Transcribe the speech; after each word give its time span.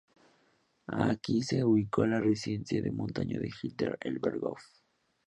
Aquí 1.11 1.43
se 1.43 1.63
ubicó 1.63 2.07
la 2.07 2.19
residencia 2.19 2.81
de 2.81 2.89
montaña 2.91 3.39
de 3.39 3.51
Hitler, 3.61 3.99
el 4.01 4.17
Berghof. 4.17 4.59